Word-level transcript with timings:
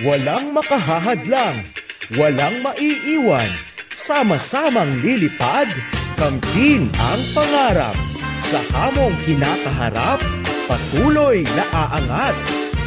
Walang 0.00 0.56
makahahadlang, 0.56 1.68
walang 2.16 2.64
maiiwan, 2.64 3.52
sama-samang 3.92 5.04
lilipad, 5.04 5.68
kamtin 6.16 6.88
ang 6.96 7.20
pangarap. 7.36 7.92
Sa 8.48 8.56
hamong 8.72 9.12
kinakaharap, 9.28 10.16
patuloy 10.64 11.44
na 11.44 11.64
aangat. 11.76 12.32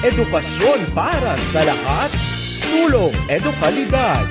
Edukasyon 0.02 0.82
para 0.98 1.38
sa 1.54 1.62
lahat, 1.62 2.10
sulong 2.74 3.14
edukalidad. 3.30 4.26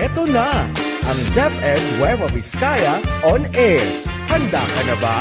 Ito 0.00 0.24
na 0.32 0.64
ang 1.04 1.20
DepEd 1.36 2.00
Nueva 2.00 2.32
Vizcaya 2.32 2.96
on 3.28 3.44
air. 3.52 3.84
Handa 4.32 4.64
ka 4.64 4.80
na 4.88 4.96
ba? 5.04 5.18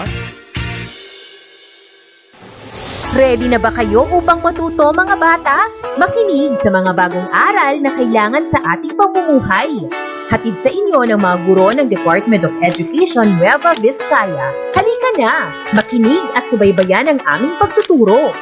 Ready 3.16 3.47
na 3.47 3.55
ba 3.55 3.71
kayo 3.71 4.04
upang 4.11 4.43
matuto 4.43 4.91
mga 4.91 5.15
bata? 5.15 5.71
Makinig 5.95 6.52
sa 6.59 6.68
mga 6.68 6.91
bagong 6.91 7.32
aral 7.32 7.79
na 7.79 7.96
kailangan 7.96 8.43
sa 8.43 8.60
ating 8.75 8.91
pamumuhay. 8.91 9.88
Hatid 10.28 10.60
sa 10.60 10.68
inyo 10.68 11.07
ng 11.07 11.24
mga 11.24 11.47
guro 11.47 11.71
ng 11.71 11.88
Department 11.88 12.43
of 12.43 12.51
Education 12.60 13.39
Nueva 13.39 13.71
Vizcaya. 13.79 14.51
Halika 14.75 15.10
na! 15.15 15.47
Makinig 15.71 16.28
at 16.36 16.51
subaybayan 16.51 17.07
ang 17.07 17.24
aming 17.24 17.55
pagtuturo. 17.55 18.36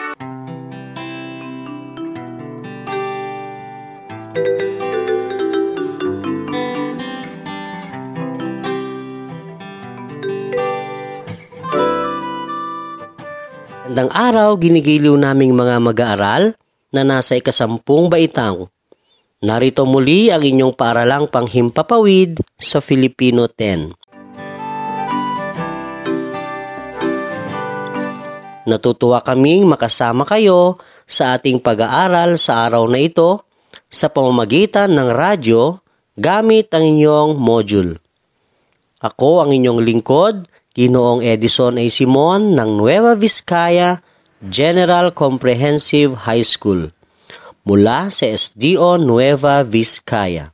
Magandang 13.83 14.15
araw, 14.15 14.55
ginigiliw 14.63 15.11
naming 15.11 15.51
mga 15.51 15.75
mag-aaral 15.83 16.55
na 16.95 17.03
nasa 17.03 17.35
ikasampung 17.35 18.07
baitang. 18.07 18.71
Narito 19.43 19.83
muli 19.83 20.31
ang 20.31 20.39
inyong 20.39 20.71
paaralang 20.71 21.27
panghimpapawid 21.27 22.39
sa 22.55 22.79
Filipino 22.79 23.43
10. 23.43 23.91
Natutuwa 28.71 29.19
kaming 29.19 29.67
makasama 29.67 30.23
kayo 30.31 30.79
sa 31.03 31.35
ating 31.35 31.59
pag-aaral 31.59 32.39
sa 32.39 32.63
araw 32.63 32.87
na 32.87 33.03
ito 33.03 33.43
sa 33.91 34.07
pamamagitan 34.07 34.95
ng 34.95 35.11
radyo 35.11 35.83
gamit 36.15 36.71
ang 36.71 36.87
inyong 36.87 37.35
module. 37.35 37.99
Ako 39.03 39.43
ang 39.43 39.51
inyong 39.51 39.83
lingkod, 39.83 40.47
Ginoong 40.73 41.21
Edison 41.21 41.77
A. 41.77 41.85
Simon 41.85 42.57
ng 42.57 42.81
Nueva 42.81 43.13
Vizcaya 43.13 44.01
General 44.41 45.13
Comprehensive 45.13 46.25
High 46.25 46.41
School 46.41 46.89
mula 47.61 48.09
sa 48.09 48.25
SDO 48.25 48.97
Nueva 48.97 49.61
Vizcaya. 49.61 50.49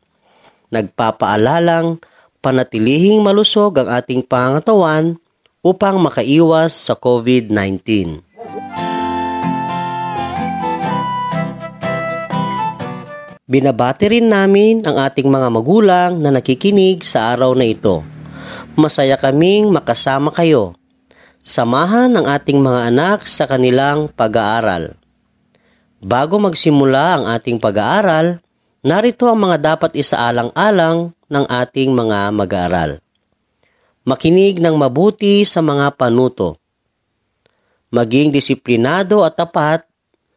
Nagpapaalalang 0.75 2.03
panatilihing 2.43 3.23
malusog 3.23 3.79
ang 3.79 3.95
ating 3.95 4.27
pangatawan 4.27 5.15
upang 5.63 6.03
makaiwas 6.03 6.75
sa 6.75 6.99
COVID-19. 6.99 7.79
Binabati 13.47 14.05
rin 14.19 14.27
namin 14.27 14.83
ang 14.83 14.99
ating 14.99 15.31
mga 15.31 15.47
magulang 15.47 16.11
na 16.19 16.27
nakikinig 16.27 17.07
sa 17.07 17.31
araw 17.31 17.55
na 17.55 17.71
ito. 17.71 18.18
Masaya 18.79 19.19
kaming 19.19 19.75
makasama 19.75 20.31
kayo. 20.31 20.71
Samahan 21.43 22.15
ang 22.15 22.23
ating 22.23 22.63
mga 22.63 22.87
anak 22.87 23.27
sa 23.27 23.43
kanilang 23.43 24.07
pag-aaral. 24.07 24.95
Bago 25.99 26.39
magsimula 26.39 27.19
ang 27.19 27.25
ating 27.27 27.59
pag-aaral, 27.59 28.39
narito 28.79 29.27
ang 29.27 29.43
mga 29.43 29.75
dapat 29.75 29.91
isaalang-alang 29.99 31.11
ng 31.11 31.45
ating 31.51 31.91
mga 31.91 32.31
mag-aaral. 32.31 33.03
Makinig 34.07 34.63
ng 34.63 34.79
mabuti 34.79 35.43
sa 35.43 35.59
mga 35.59 35.99
panuto. 35.99 36.55
Maging 37.91 38.31
disiplinado 38.31 39.27
at 39.27 39.35
tapat 39.35 39.83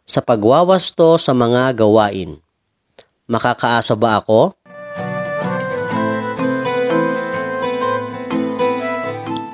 sa 0.02 0.18
pagwawasto 0.18 1.14
sa 1.14 1.30
mga 1.30 1.78
gawain. 1.78 2.42
Makakaasa 3.30 3.94
ba 3.94 4.18
ako? 4.18 4.58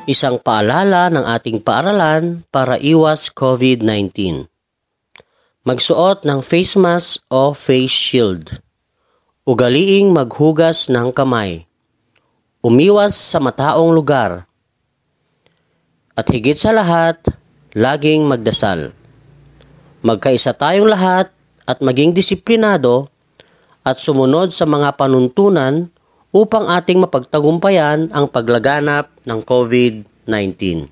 Isang 0.08 0.40
paalala 0.40 1.12
ng 1.12 1.20
ating 1.20 1.60
paaralan 1.60 2.40
para 2.48 2.80
iwas 2.80 3.28
COVID-19. 3.28 4.48
Magsuot 5.68 6.24
ng 6.24 6.40
face 6.40 6.80
mask 6.80 7.28
o 7.28 7.52
face 7.52 7.92
shield. 7.92 8.56
Ugaliing 9.44 10.08
maghugas 10.08 10.88
ng 10.88 11.12
kamay. 11.12 11.68
Umiwas 12.64 13.20
sa 13.20 13.36
mataong 13.36 13.92
lugar. 13.92 14.48
At 16.16 16.32
higit 16.32 16.56
sa 16.56 16.72
lahat, 16.72 17.20
laging 17.76 18.24
magdasal. 18.24 18.96
Magkaisa 20.00 20.56
tayong 20.56 20.88
lahat 20.88 21.28
at 21.68 21.84
maging 21.84 22.16
disiplinado 22.16 23.12
at 23.84 24.00
sumunod 24.00 24.56
sa 24.56 24.64
mga 24.64 24.96
panuntunan 24.96 25.92
upang 26.32 26.68
ating 26.68 27.00
mapagtagumpayan 27.00 28.12
ang 28.12 28.28
paglaganap 28.28 29.08
ng 29.24 29.40
COVID-19. 29.44 30.88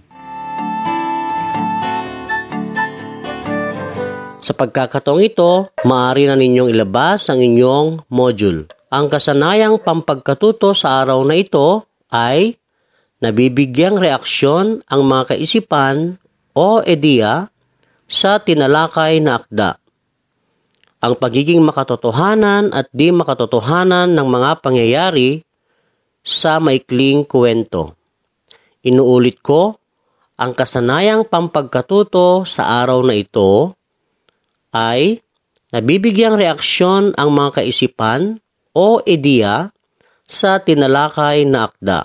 Sa 4.46 4.54
pagkakataong 4.54 5.26
ito, 5.26 5.74
maaari 5.82 6.30
na 6.30 6.38
ninyong 6.38 6.70
ilabas 6.70 7.26
ang 7.26 7.42
inyong 7.42 8.06
module. 8.06 8.70
Ang 8.94 9.10
kasanayang 9.10 9.82
pampagkatuto 9.82 10.70
sa 10.70 11.02
araw 11.02 11.26
na 11.26 11.34
ito 11.34 11.82
ay 12.14 12.54
nabibigyang 13.18 13.98
reaksyon 13.98 14.86
ang 14.86 15.02
mga 15.02 15.34
kaisipan 15.34 16.22
o 16.54 16.78
ideya 16.86 17.50
sa 18.06 18.38
tinalakay 18.38 19.18
na 19.18 19.42
akda. 19.42 19.82
Ang 21.04 21.14
pagiging 21.20 21.60
makatotohanan 21.60 22.72
at 22.72 22.88
di 22.90 23.12
makatotohanan 23.12 24.16
ng 24.16 24.26
mga 24.26 24.50
pangyayari 24.64 25.44
sa 26.24 26.58
maikling 26.58 27.28
kwento. 27.28 27.94
Inuulit 28.86 29.38
ko, 29.44 29.76
ang 30.36 30.52
kasanayang 30.52 31.24
pampagkatuto 31.28 32.44
sa 32.44 32.84
araw 32.84 33.00
na 33.04 33.16
ito 33.16 33.72
ay 34.72 35.20
nabibigyang 35.72 36.36
reaksyon 36.36 37.16
ang 37.16 37.32
mga 37.32 37.62
kaisipan 37.62 38.40
o 38.76 39.00
ideya 39.08 39.72
sa 40.28 40.60
tinalakay 40.60 41.48
na 41.48 41.72
akda. 41.72 42.04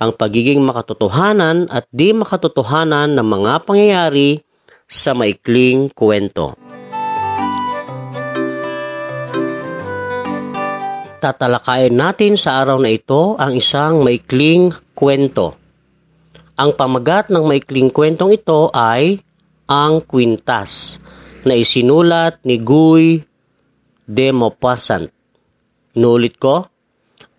Ang 0.00 0.16
pagiging 0.16 0.64
makatotohanan 0.64 1.68
at 1.68 1.84
di 1.92 2.16
makatotohanan 2.16 3.12
ng 3.12 3.26
mga 3.26 3.52
pangyayari 3.68 4.40
sa 4.88 5.12
maikling 5.12 5.92
kwento. 5.92 6.63
Tatalakayin 11.24 11.96
natin 11.96 12.36
sa 12.36 12.60
araw 12.60 12.76
na 12.76 12.92
ito 12.92 13.32
ang 13.40 13.56
isang 13.56 14.04
maikling 14.04 14.76
kwento. 14.92 15.56
Ang 16.52 16.76
pamagat 16.76 17.32
ng 17.32 17.48
maikling 17.48 17.88
kwentong 17.88 18.36
ito 18.36 18.68
ay 18.76 19.24
ang 19.64 20.04
kwintas 20.04 21.00
na 21.48 21.56
isinulat 21.56 22.44
ni 22.44 22.60
Guy 22.60 23.24
de 24.04 24.36
Maupassant. 24.36 25.08
Inulit 25.96 26.36
ko, 26.36 26.68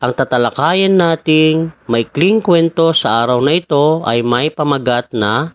ang 0.02 0.14
tatalakayin 0.18 0.98
nating 0.98 1.70
maikling 1.86 2.42
kwento 2.42 2.90
sa 2.90 3.22
araw 3.22 3.38
na 3.38 3.54
ito 3.54 4.02
ay 4.02 4.26
may 4.26 4.50
pamagat 4.50 5.14
na 5.14 5.54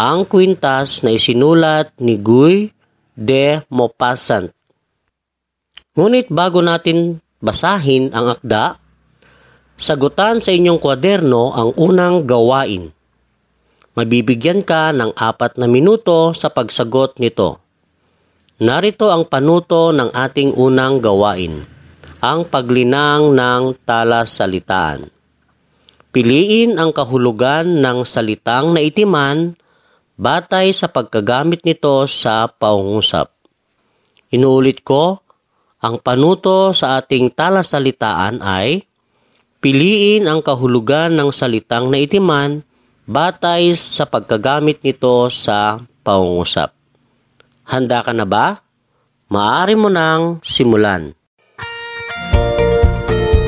ang 0.00 0.24
kwintas 0.24 1.04
na 1.04 1.12
isinulat 1.12 1.92
ni 2.00 2.16
Guy 2.16 2.72
de 3.12 3.60
Maupassant. 3.68 4.48
Ngunit 5.92 6.32
bago 6.32 6.64
natin 6.64 7.20
basahin 7.44 8.08
ang 8.16 8.32
akda, 8.32 8.80
sagutan 9.76 10.40
sa 10.40 10.48
inyong 10.56 10.80
kwaderno 10.80 11.52
ang 11.52 11.76
unang 11.76 12.24
gawain. 12.24 12.88
Mabibigyan 13.92 14.64
ka 14.64 14.96
ng 14.96 15.12
apat 15.12 15.60
na 15.60 15.68
minuto 15.68 16.32
sa 16.32 16.48
pagsagot 16.48 17.20
nito. 17.20 17.60
Narito 18.64 19.12
ang 19.12 19.28
panuto 19.28 19.92
ng 19.92 20.08
ating 20.08 20.56
unang 20.56 21.04
gawain, 21.04 21.60
ang 22.24 22.48
paglinang 22.48 23.36
ng 23.36 23.76
talasalitaan. 23.84 25.12
Piliin 26.14 26.78
ang 26.78 26.94
kahulugan 26.94 27.82
ng 27.82 28.06
salitang 28.06 28.70
naitiman 28.70 29.58
batay 30.14 30.70
sa 30.70 30.86
pagkagamit 30.86 31.66
nito 31.66 32.06
sa 32.06 32.46
paungusap. 32.46 33.34
Inuulit 34.30 34.86
ko, 34.86 35.23
ang 35.84 36.00
panuto 36.00 36.72
sa 36.72 36.96
ating 36.96 37.28
talasalitaan 37.36 38.40
ay 38.40 38.88
piliin 39.60 40.24
ang 40.24 40.40
kahulugan 40.40 41.12
ng 41.12 41.28
salitang 41.28 41.92
naitiman 41.92 42.64
batay 43.04 43.76
sa 43.76 44.08
pagkagamit 44.08 44.80
nito 44.80 45.28
sa 45.28 45.84
pangungusap. 46.00 46.72
Handa 47.68 48.00
ka 48.00 48.16
na 48.16 48.24
ba? 48.24 48.64
Maari 49.28 49.76
mo 49.76 49.92
nang 49.92 50.40
simulan. 50.40 51.12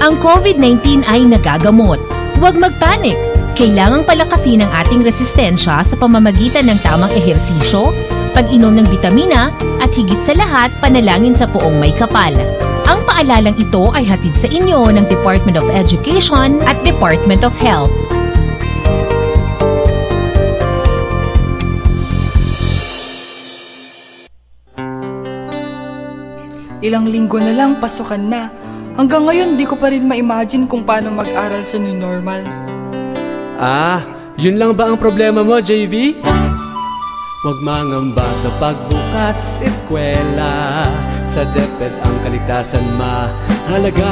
Ang 0.04 0.14
COVID-19 0.20 1.08
ay 1.08 1.24
nagagamot. 1.24 2.00
Huwag 2.36 2.60
magpanik. 2.60 3.16
Kailangang 3.56 4.04
palakasin 4.04 4.60
ang 4.60 4.68
ating 4.84 5.00
resistensya 5.00 5.80
sa 5.80 5.94
pamamagitan 5.96 6.68
ng 6.68 6.76
tamang 6.84 7.08
ehersisyo, 7.16 7.96
pag-inom 8.36 8.76
ng 8.76 8.86
bitamina, 8.92 9.48
at 9.80 9.88
higit 9.96 10.20
sa 10.20 10.36
lahat, 10.36 10.68
panalangin 10.84 11.32
sa 11.32 11.48
poong 11.48 11.80
may 11.80 11.88
kapal. 11.96 12.36
Ang 12.84 13.00
paalalang 13.08 13.56
ito 13.56 13.88
ay 13.96 14.04
hatid 14.04 14.36
sa 14.36 14.44
inyo 14.52 14.92
ng 14.92 15.08
Department 15.08 15.56
of 15.56 15.64
Education 15.72 16.60
at 16.68 16.76
Department 16.84 17.40
of 17.40 17.56
Health. 17.56 17.88
Ilang 26.84 27.08
linggo 27.08 27.40
na 27.40 27.56
lang, 27.56 27.80
pasukan 27.80 28.20
na. 28.20 28.52
Hanggang 29.00 29.24
ngayon, 29.24 29.56
di 29.56 29.64
ko 29.64 29.80
pa 29.80 29.88
rin 29.88 30.04
ma-imagine 30.04 30.68
kung 30.68 30.84
paano 30.84 31.08
mag-aral 31.08 31.64
sa 31.64 31.80
new 31.80 31.96
normal. 31.96 32.44
Ah, 33.56 34.04
yun 34.36 34.60
lang 34.60 34.76
ba 34.76 34.92
ang 34.92 35.00
problema 35.00 35.40
mo, 35.40 35.56
JV? 35.56 36.25
Huwag 37.46 37.62
mangamba 37.62 38.26
sa 38.43 38.50
pagbukas 38.58 39.62
eskwela 39.62 40.90
Sa 41.31 41.46
DepEd 41.54 41.94
ang 42.02 42.10
kaligtasan 42.26 42.82
mahalaga 42.98 44.10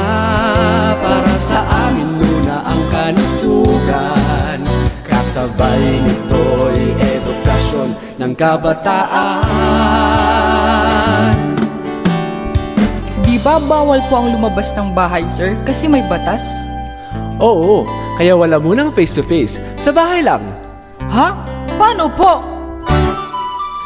Para 1.03 1.35
sa 1.35 1.59
amin 1.83 2.15
muna 2.15 2.63
ang 2.63 2.79
kanusugan 2.87 4.63
Kasabay 5.03 6.07
nito'y 6.07 6.95
edukasyon 6.95 7.99
ng 8.23 8.31
kabataan 8.39 9.43
Di 13.19 13.35
ba 13.43 13.59
bawal 13.59 13.99
po 14.07 14.15
ang 14.15 14.31
lumabas 14.31 14.71
ng 14.79 14.95
bahay, 14.95 15.27
sir? 15.27 15.59
Kasi 15.67 15.91
may 15.91 16.07
batas? 16.07 16.55
Oo, 17.43 17.83
kaya 18.15 18.31
wala 18.31 18.63
munang 18.63 18.95
face-to-face, 18.95 19.59
sa 19.75 19.91
bahay 19.91 20.23
lang 20.23 20.39
Ha? 21.11 21.35
Paano 21.75 22.07
po? 22.15 22.54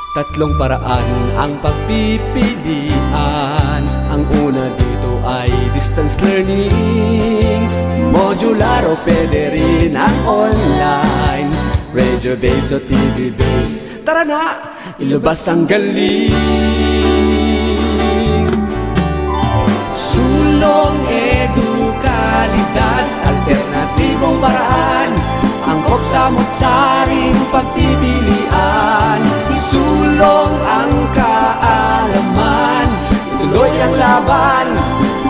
Tatlong 0.09 0.57
paraan 0.57 1.05
ang 1.37 1.53
pagpipilian. 1.61 3.85
Ang 4.09 4.25
una 4.41 4.65
dito 4.73 5.21
ay 5.21 5.53
distance 5.69 6.17
learning. 6.25 7.69
Modular 8.09 8.89
o 8.89 8.97
pwede 9.05 9.53
rin 9.53 9.93
ang 9.93 10.17
online. 10.25 11.53
Radio-based 11.93 12.73
o 12.73 12.81
TV-based 12.81 14.01
Tara 14.01 14.25
na, 14.25 14.73
ilabas 14.97 15.45
ang 15.45 15.69
galing. 15.69 16.33
Sulong 19.93 20.97
edukalidad 21.05 23.05
Alternatibong 23.29 24.41
paraan. 24.41 25.13
Angkop 25.69 26.01
sa 26.01 26.33
mutsaring 26.33 27.37
pagpipilian 27.53 28.98
Isulong 30.19 30.59
ang 30.67 30.93
kaalaman. 31.15 32.87
Ituloy 33.39 33.71
ang 33.79 33.95
laban 33.95 34.67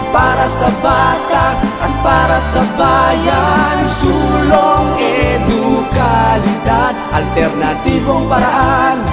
Para 0.10 0.50
sa 0.50 0.66
bata 0.82 1.54
at 1.62 1.94
para 2.02 2.42
sa 2.42 2.66
bayan. 2.74 3.86
Sulong 3.86 4.90
edukalidad 4.98 6.98
Alternatibong 7.14 8.26
paraan. 8.26 9.06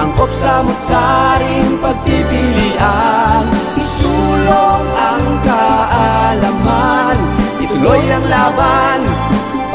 Angkop 0.00 0.32
sa 0.32 0.64
mutsaring 0.64 1.76
pagpipilian. 1.76 3.44
Isulong 3.76 4.84
ang 4.96 5.24
kaalaman. 5.44 7.20
Ituloy 7.60 8.00
ang 8.16 8.24
laban 8.32 9.04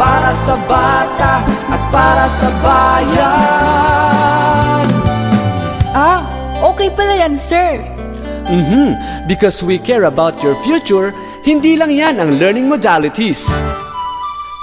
para 0.02 0.34
sa 0.34 0.58
bata 0.66 1.46
at 1.46 1.82
para 1.94 2.26
sa 2.26 2.50
bayan 2.66 4.23
yan, 7.24 7.40
sir. 7.40 7.80
Mhm, 8.52 9.00
because 9.32 9.64
we 9.64 9.80
care 9.80 10.04
about 10.04 10.44
your 10.44 10.60
future, 10.68 11.16
hindi 11.48 11.80
lang 11.80 11.96
yan 11.96 12.20
ang 12.20 12.36
learning 12.36 12.68
modalities. 12.68 13.48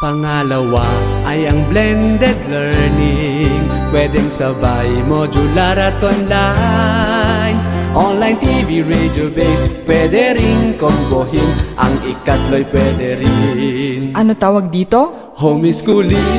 Pangalawa 0.01 0.85
ay 1.29 1.45
ang 1.45 1.61
blended 1.69 2.37
learning 2.49 3.53
Pwedeng 3.93 4.33
sabay, 4.33 4.89
modular 5.05 5.77
at 5.77 6.01
online 6.01 7.61
Online 7.93 8.39
TV, 8.41 8.81
radio-based, 8.81 9.85
pwede 9.85 10.41
ring 10.41 10.73
kombohin 10.81 11.53
Ang 11.77 11.93
ikatlo'y 12.17 12.65
pwede 12.73 13.21
rin 13.21 14.17
Ano 14.17 14.33
tawag 14.33 14.73
dito? 14.73 15.37
Homeschooling 15.37 16.33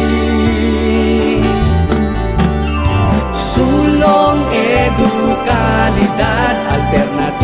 Sulong 3.38 4.42
edukalidad 4.50 6.11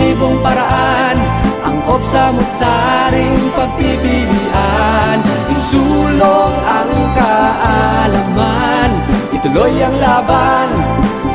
Alternatibong 0.07 0.39
paraan. 0.39 1.17
Angkop 1.67 1.99
sa 2.07 2.31
mutsaring 2.31 3.43
pagpipilian. 3.51 5.19
Isulong 5.51 6.55
ang 6.63 6.93
kaalaman. 7.11 9.03
Ituloy 9.35 9.75
ang 9.83 9.99
laban 9.99 10.71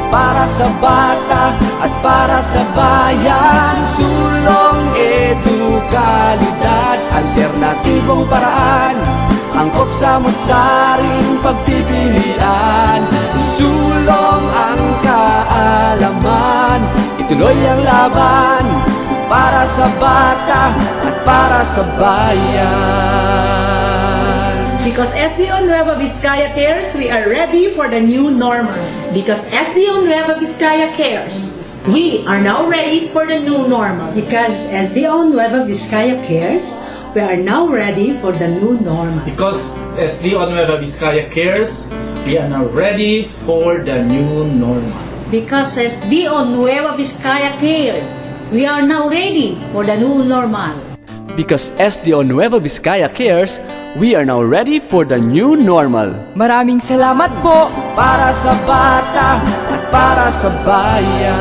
para 0.09 0.49
sa 0.49 0.73
bata 0.81 1.53
at 1.85 1.93
para 2.01 2.41
sa 2.41 2.65
bayan. 2.73 3.77
Sulong 3.93 4.81
edukalidad 4.97 6.97
Alternatibong 7.13 8.25
paraan. 8.25 8.97
Angkop 9.53 9.93
sa 9.93 10.17
mutsaring 10.17 11.45
pagpipilian. 11.45 13.05
Isulong 13.37 14.45
ang 14.49 14.81
kaalaman 15.05 17.02
Ituloy 17.33 17.65
ang 17.65 17.81
laban 17.81 18.61
Para 19.25 19.65
sa 19.65 19.89
bata 19.97 20.69
at 21.01 21.17
para 21.25 21.65
sa 21.65 21.81
bayan 21.97 23.33
Because 24.85 25.09
SDO 25.17 25.65
Nueva 25.65 25.97
Vizcaya 25.97 26.53
cares, 26.53 26.93
we 26.93 27.09
are 27.09 27.25
ready 27.25 27.73
for 27.73 27.89
the 27.89 28.05
new 28.05 28.29
normal. 28.29 28.77
Because 29.17 29.49
SDO 29.49 30.05
Nueva 30.05 30.37
Vizcaya 30.37 30.93
cares, 30.93 31.57
we 31.89 32.21
are 32.29 32.37
now 32.37 32.69
ready 32.69 33.09
for 33.09 33.25
the 33.25 33.41
new 33.41 33.65
normal. 33.65 34.13
Because 34.13 34.53
SDO 34.69 35.33
Nueva 35.33 35.65
Vizcaya 35.65 36.21
cares, 36.21 36.77
we 37.17 37.25
are 37.25 37.41
now 37.41 37.65
ready 37.65 38.21
for 38.21 38.37
the 38.37 38.53
new 38.61 38.77
normal. 38.85 39.25
Because 39.25 39.79
SDO 39.97 40.53
Nueva 40.53 40.77
Vizcaya 40.77 41.33
cares, 41.33 41.89
we 42.29 42.37
are 42.37 42.51
now 42.51 42.69
ready 42.69 43.25
for 43.49 43.81
the 43.81 44.05
new 44.05 44.45
normal. 44.53 45.12
Because 45.33 45.81
SDO 45.81 46.45
Nueva 46.45 46.93
Vizcaya 46.93 47.57
cares, 47.57 48.05
we 48.53 48.69
are 48.69 48.85
now 48.85 49.09
ready 49.09 49.57
for 49.73 49.81
the 49.81 49.97
new 49.97 50.21
normal. 50.29 50.77
Because 51.33 51.73
SDO 51.81 52.21
Nueva 52.21 52.61
Vizcaya 52.61 53.09
cares, 53.09 53.57
we 53.97 54.13
are 54.13 54.29
now 54.29 54.45
ready 54.45 54.77
for 54.77 55.09
the 55.09 55.17
new 55.17 55.57
normal. 55.57 56.13
Maraming 56.37 56.85
salamat 56.85 57.33
po. 57.41 57.73
Para 57.97 58.37
sa 58.37 58.53
bata 58.69 59.41
at 59.73 59.83
para 59.89 60.29
sa 60.29 60.53
bayan. 60.69 61.33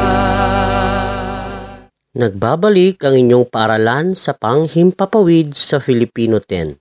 Nagbabalik 2.16 3.04
ang 3.04 3.20
inyong 3.20 3.52
paaralan 3.52 4.16
sa 4.16 4.32
panghimpapawid 4.32 5.52
sa 5.52 5.84
Filipino 5.84 6.40
10. 6.40 6.80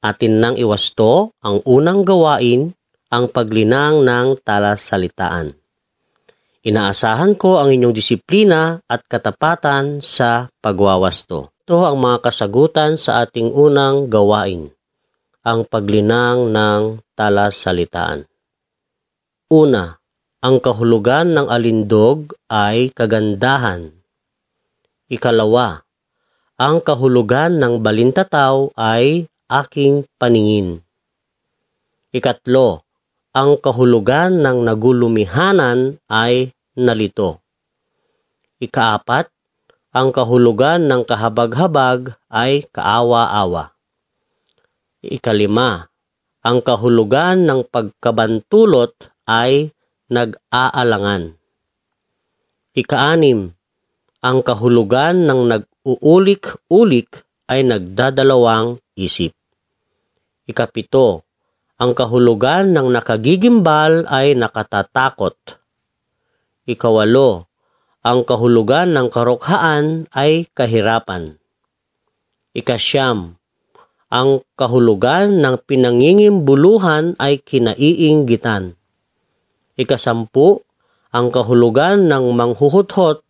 Atin 0.00 0.40
nang 0.40 0.56
iwasto 0.56 1.36
ang 1.44 1.60
unang 1.68 2.00
gawain, 2.00 2.72
ang 3.12 3.28
paglinang 3.28 4.00
ng 4.08 4.40
talasalitaan. 4.40 5.63
Inaasahan 6.64 7.36
ko 7.36 7.60
ang 7.60 7.68
inyong 7.76 7.92
disiplina 7.92 8.80
at 8.88 9.04
katapatan 9.04 10.00
sa 10.00 10.48
pagwawasto. 10.64 11.52
Ito 11.68 11.84
ang 11.84 12.00
mga 12.00 12.24
kasagutan 12.24 12.96
sa 12.96 13.20
ating 13.20 13.52
unang 13.52 14.08
gawain, 14.08 14.72
ang 15.44 15.68
paglinang 15.68 16.48
ng 16.48 17.04
talasalitaan. 17.12 18.24
Una, 19.52 20.00
ang 20.40 20.56
kahulugan 20.56 21.36
ng 21.36 21.52
alindog 21.52 22.32
ay 22.48 22.88
kagandahan. 22.96 23.92
Ikalawa, 25.12 25.84
ang 26.56 26.80
kahulugan 26.80 27.60
ng 27.60 27.84
balintataw 27.84 28.72
ay 28.72 29.28
aking 29.52 30.08
paningin. 30.16 30.80
Ikatlo, 32.08 32.84
ang 33.34 33.58
kahulugan 33.58 34.46
ng 34.46 34.62
nagulumihanan 34.62 35.98
ay 36.06 36.54
nalito. 36.78 37.42
Ikaapat, 38.62 39.26
ang 39.90 40.14
kahulugan 40.14 40.86
ng 40.86 41.02
kahabag-habag 41.02 42.14
ay 42.30 42.62
kaawa-awa. 42.70 43.74
Ikalima, 45.02 45.90
ang 46.46 46.62
kahulugan 46.62 47.42
ng 47.42 47.66
pagkabantulot 47.66 48.94
ay 49.26 49.74
nag-aalangan. 50.06 51.34
Ikaanim, 52.74 53.50
ang 54.22 54.38
kahulugan 54.46 55.26
ng 55.26 55.40
nag-uulik-ulik 55.50 57.26
ay 57.50 57.66
nagdadalawang 57.66 58.78
isip. 58.94 59.34
Ikapito, 60.46 61.26
ang 61.74 61.92
kahulugan 61.92 62.72
ng 62.72 62.88
nakagigimbal 62.94 64.06
ay 64.06 64.38
nakatatakot. 64.38 65.36
Ikawalo, 66.64 67.50
ang 68.00 68.24
kahulugan 68.24 68.96
ng 68.96 69.12
karokhaan 69.12 70.08
ay 70.16 70.48
kahirapan. 70.54 71.36
Ikasyam, 72.56 73.36
ang 74.08 74.30
kahulugan 74.56 75.44
ng 75.44 75.60
pinangingimbuluhan 75.66 77.18
ay 77.20 77.42
kinaiinggitan. 77.42 78.78
Ikasampu, 79.76 80.62
ang 81.12 81.28
kahulugan 81.34 82.08
ng 82.08 82.32
manghuhuthot 82.32 83.20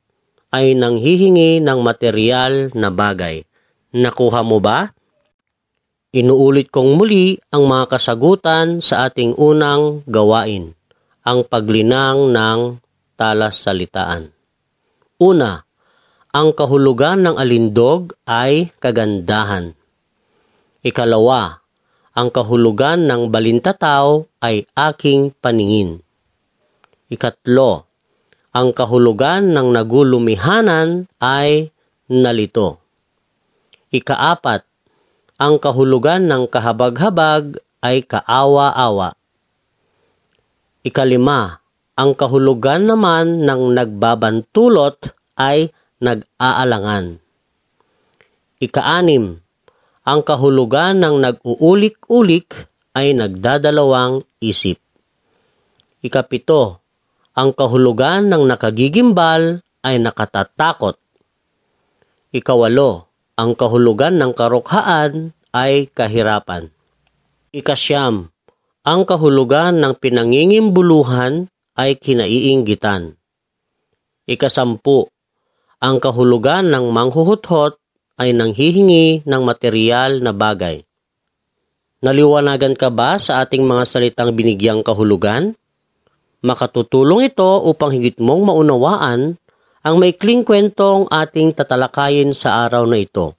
ay 0.54 0.78
nanghihingi 0.78 1.58
ng 1.58 1.78
material 1.82 2.70
na 2.78 2.94
bagay. 2.94 3.42
Nakuha 3.90 4.46
mo 4.46 4.62
ba? 4.62 4.93
Inuulit 6.14 6.70
kong 6.70 6.94
muli 6.94 7.34
ang 7.50 7.66
mga 7.66 7.98
kasagutan 7.98 8.78
sa 8.78 9.10
ating 9.10 9.34
unang 9.34 10.06
gawain, 10.06 10.70
ang 11.26 11.42
paglinang 11.42 12.30
ng 12.30 12.78
talas 13.18 13.58
salitaan. 13.58 14.30
Una, 15.18 15.66
ang 16.30 16.54
kahulugan 16.54 17.26
ng 17.26 17.34
alindog 17.34 18.14
ay 18.30 18.70
kagandahan. 18.78 19.74
Ikalawa, 20.86 21.66
ang 22.14 22.30
kahulugan 22.30 23.10
ng 23.10 23.34
balintataw 23.34 24.22
ay 24.38 24.70
aking 24.70 25.34
paningin. 25.42 25.98
Ikatlo, 27.10 27.90
ang 28.54 28.70
kahulugan 28.70 29.50
ng 29.50 29.66
nagulumihanan 29.66 31.10
ay 31.18 31.74
nalito. 32.06 32.78
Ikaapat, 33.90 34.73
ang 35.34 35.58
kahulugan 35.58 36.30
ng 36.30 36.46
kahabag-habag 36.46 37.58
ay 37.82 38.06
kaawa-awa. 38.06 39.18
Ikalima, 40.86 41.64
ang 41.94 42.14
kahulugan 42.14 42.86
naman 42.86 43.42
ng 43.42 43.74
nagbabantulot 43.74 45.14
ay 45.38 45.74
nag-aalangan. 45.98 47.18
Ikaanim, 48.62 49.42
ang 50.04 50.20
kahulugan 50.20 51.00
ng 51.00 51.16
nag-uulik-ulik 51.22 52.68
ay 52.94 53.16
nagdadalawang 53.16 54.22
isip. 54.38 54.78
Ikapito, 56.04 56.84
ang 57.34 57.50
kahulugan 57.56 58.30
ng 58.30 58.46
nakagigimbal 58.46 59.64
ay 59.82 59.98
nakatatakot. 59.98 61.00
Ikawalo, 62.30 63.10
ang 63.34 63.58
kahulugan 63.58 64.14
ng 64.22 64.30
karokhaan 64.30 65.34
ay 65.50 65.90
kahirapan. 65.90 66.70
Ikasyam, 67.50 68.30
ang 68.86 69.00
kahulugan 69.06 69.82
ng 69.82 69.94
pinangingimbuluhan 69.98 71.50
ay 71.74 71.98
kinaiinggitan. 71.98 73.18
Ikasampu, 74.30 75.10
ang 75.82 75.98
kahulugan 75.98 76.70
ng 76.70 76.94
manghuhuthot 76.94 77.78
ay 78.22 78.30
nanghihingi 78.30 79.26
ng 79.26 79.42
material 79.42 80.22
na 80.22 80.30
bagay. 80.30 80.86
Naliwanagan 82.04 82.78
ka 82.78 82.92
ba 82.92 83.18
sa 83.18 83.42
ating 83.42 83.64
mga 83.66 83.84
salitang 83.88 84.30
binigyang 84.36 84.86
kahulugan? 84.86 85.58
Makatutulong 86.44 87.32
ito 87.32 87.64
upang 87.64 87.90
higit 87.96 88.20
mong 88.20 88.52
maunawaan 88.52 89.40
ang 89.84 90.00
maikling 90.00 90.48
kwentong 90.48 91.04
ating 91.12 91.52
tatalakayin 91.52 92.32
sa 92.32 92.64
araw 92.64 92.88
na 92.88 93.04
ito. 93.04 93.36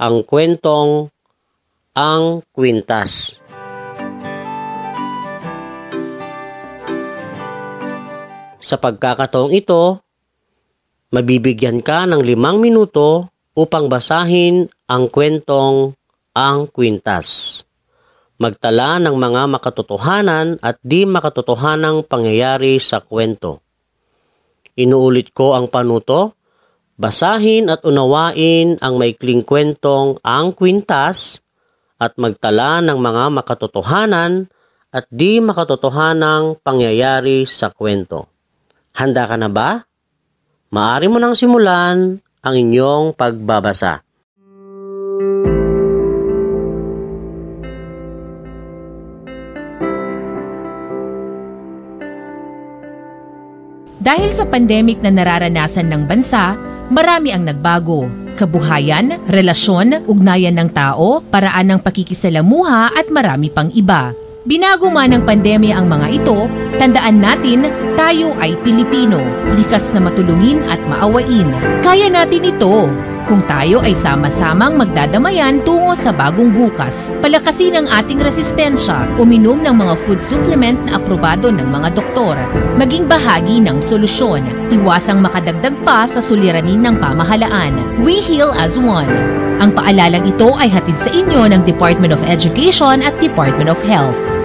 Ang 0.00 0.24
kwentong 0.24 1.12
Ang 1.92 2.40
Kwintas. 2.48 3.36
Sa 8.56 8.76
pagkakataong 8.80 9.52
ito, 9.52 10.00
mabibigyan 11.12 11.84
ka 11.84 12.08
ng 12.08 12.24
limang 12.24 12.56
minuto 12.56 13.28
upang 13.52 13.92
basahin 13.92 14.64
ang 14.88 15.12
kwentong 15.12 15.92
Ang 16.32 16.72
Kwintas. 16.72 17.60
Magtala 18.40 18.96
ng 18.96 19.12
mga 19.12 19.44
makatotohanan 19.60 20.56
at 20.64 20.80
di 20.80 21.04
makatotohanang 21.04 22.08
pangyayari 22.08 22.80
sa 22.80 23.04
kwento. 23.04 23.69
Inuulit 24.80 25.36
ko 25.36 25.52
ang 25.52 25.68
panuto, 25.68 26.40
basahin 26.96 27.68
at 27.68 27.84
unawain 27.84 28.80
ang 28.80 28.96
maikling 28.96 29.44
kwentong 29.44 30.16
Ang 30.24 30.56
Kwintas 30.56 31.44
at 32.00 32.16
magtala 32.16 32.80
ng 32.80 32.96
mga 32.96 33.28
makatotohanan 33.28 34.48
at 34.88 35.04
di 35.12 35.36
makatotohanang 35.44 36.64
pangyayari 36.64 37.44
sa 37.44 37.68
kwento. 37.68 38.32
Handa 38.96 39.28
ka 39.28 39.36
na 39.36 39.52
ba? 39.52 39.84
Maari 40.72 41.06
mo 41.12 41.20
nang 41.20 41.36
simulan 41.36 42.16
ang 42.40 42.54
inyong 42.56 43.12
pagbabasa. 43.12 44.00
Dahil 54.00 54.32
sa 54.32 54.48
pandemic 54.48 55.04
na 55.04 55.12
nararanasan 55.12 55.92
ng 55.92 56.08
bansa, 56.08 56.56
marami 56.88 57.36
ang 57.36 57.44
nagbago. 57.44 58.08
Kabuhayan, 58.40 59.28
relasyon, 59.28 60.08
ugnayan 60.08 60.56
ng 60.56 60.72
tao, 60.72 61.20
paraan 61.20 61.76
ng 61.76 61.80
pakikisalamuha 61.84 62.96
at 62.96 63.12
marami 63.12 63.52
pang 63.52 63.68
iba. 63.76 64.16
Binago 64.48 64.88
man 64.88 65.12
ng 65.12 65.28
pandemya 65.28 65.76
ang 65.76 65.92
mga 65.92 66.16
ito, 66.16 66.48
tandaan 66.80 67.20
natin 67.20 67.68
tayo 67.92 68.32
ay 68.40 68.56
Pilipino, 68.64 69.20
likas 69.52 69.92
na 69.92 70.00
matulungin 70.00 70.64
at 70.72 70.80
maawain. 70.88 71.52
Kaya 71.84 72.08
natin 72.08 72.48
ito 72.48 72.88
kung 73.28 73.44
tayo 73.44 73.84
ay 73.84 73.92
sama-samang 73.92 74.78
magdadamayan 74.78 75.60
tungo 75.66 75.92
sa 75.92 76.14
bagong 76.14 76.54
bukas. 76.54 77.12
Palakasin 77.20 77.76
ang 77.76 77.86
ating 77.90 78.22
resistensya, 78.22 79.04
uminom 79.20 79.60
ng 79.60 79.76
mga 79.76 79.94
food 80.06 80.20
supplement 80.24 80.78
na 80.88 80.96
aprobado 80.96 81.52
ng 81.52 81.68
mga 81.68 81.92
doktor. 81.92 82.40
Maging 82.80 83.10
bahagi 83.10 83.60
ng 83.60 83.82
solusyon. 83.84 84.46
Iwasang 84.72 85.20
makadagdag 85.20 85.76
pa 85.84 86.08
sa 86.08 86.24
suliranin 86.24 86.80
ng 86.86 86.96
pamahalaan. 86.96 88.00
We 88.00 88.24
heal 88.24 88.54
as 88.56 88.80
one. 88.80 89.10
Ang 89.60 89.76
paalalang 89.76 90.24
ito 90.24 90.56
ay 90.56 90.72
hatid 90.72 90.96
sa 90.96 91.12
inyo 91.12 91.44
ng 91.52 91.68
Department 91.68 92.16
of 92.16 92.24
Education 92.24 93.04
at 93.04 93.12
Department 93.20 93.68
of 93.68 93.76
Health. 93.84 94.39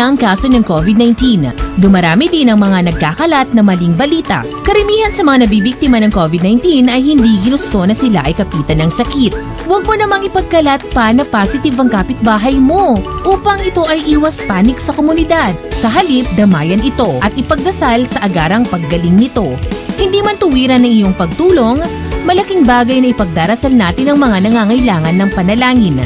Na 0.00 0.08
ang 0.08 0.16
kaso 0.16 0.48
ng 0.48 0.64
COVID-19. 0.64 1.52
Dumarami 1.76 2.32
din 2.32 2.48
ang 2.48 2.56
mga 2.56 2.88
nagkakalat 2.88 3.52
na 3.52 3.60
maling 3.60 3.92
balita. 3.92 4.40
Karamihan 4.64 5.12
sa 5.12 5.20
mga 5.20 5.44
nabibiktima 5.44 6.00
ng 6.00 6.08
COVID-19 6.08 6.88
ay 6.88 7.04
hindi 7.04 7.36
ginusto 7.44 7.84
na 7.84 7.92
sila 7.92 8.24
ay 8.24 8.32
kapitan 8.32 8.80
ng 8.80 8.88
sakit. 8.88 9.36
Huwag 9.68 9.84
mo 9.84 9.92
namang 9.92 10.24
ipagkalat 10.24 10.80
pa 10.96 11.12
na 11.12 11.20
positive 11.20 11.76
ang 11.76 11.92
kapitbahay 11.92 12.56
mo 12.56 12.96
upang 13.28 13.60
ito 13.60 13.84
ay 13.84 14.00
iwas 14.08 14.40
panik 14.48 14.80
sa 14.80 14.96
komunidad. 14.96 15.52
Sa 15.76 15.92
halip, 15.92 16.24
damayan 16.32 16.80
ito 16.80 17.20
at 17.20 17.36
ipagdasal 17.36 18.08
sa 18.08 18.24
agarang 18.24 18.64
paggaling 18.72 19.20
nito. 19.20 19.52
Hindi 20.00 20.24
man 20.24 20.40
tuwiran 20.40 20.80
ng 20.80 20.96
iyong 20.96 21.12
pagtulong, 21.12 21.84
malaking 22.24 22.64
bagay 22.64 23.04
na 23.04 23.12
ipagdarasal 23.12 23.76
natin 23.76 24.16
ang 24.16 24.18
mga 24.24 24.48
nangangailangan 24.48 25.12
ng 25.20 25.30
panalangin. 25.36 26.00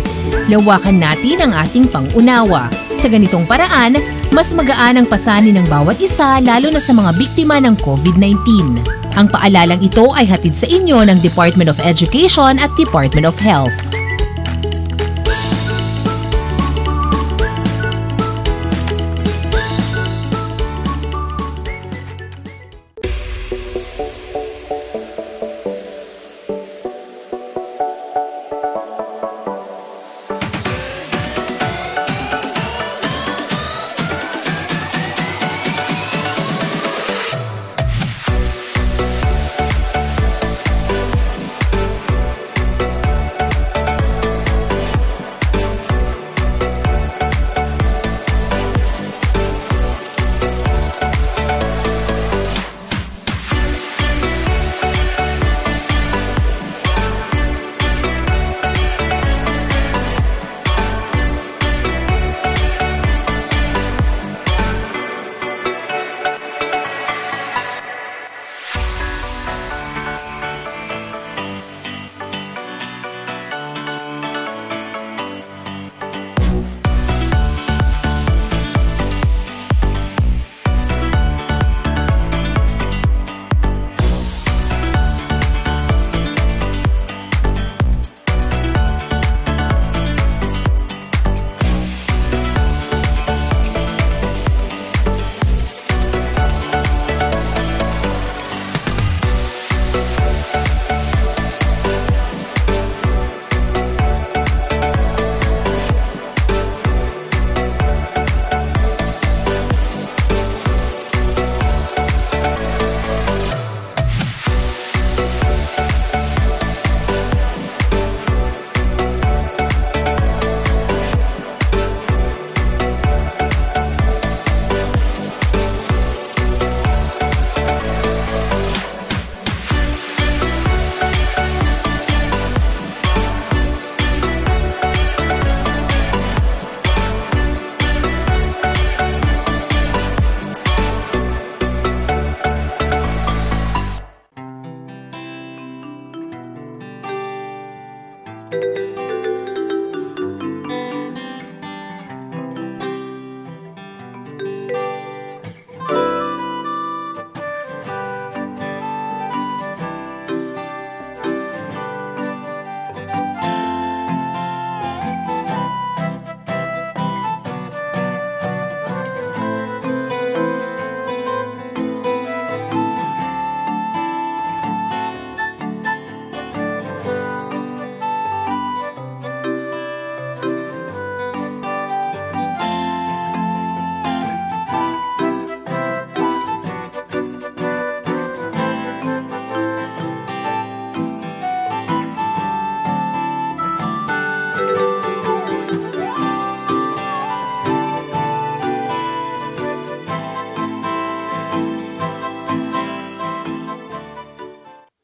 Lawakan 0.50 0.98
natin 0.98 1.46
ang 1.46 1.52
ating 1.62 1.86
pangunawa. 1.86 2.68
Sa 3.04 3.12
ganitong 3.12 3.44
paraan, 3.44 4.00
mas 4.32 4.56
magaan 4.56 4.96
ang 4.96 5.04
pasanin 5.04 5.60
ng 5.60 5.68
bawat 5.68 6.00
isa 6.00 6.40
lalo 6.40 6.72
na 6.72 6.80
sa 6.80 6.96
mga 6.96 7.12
biktima 7.20 7.60
ng 7.60 7.76
COVID-19. 7.84 8.80
Ang 9.20 9.28
paalalang 9.28 9.84
ito 9.84 10.08
ay 10.16 10.24
hatid 10.24 10.56
sa 10.56 10.64
inyo 10.64 11.04
ng 11.04 11.20
Department 11.20 11.68
of 11.68 11.76
Education 11.84 12.56
at 12.56 12.72
Department 12.80 13.28
of 13.28 13.36
Health. 13.36 13.76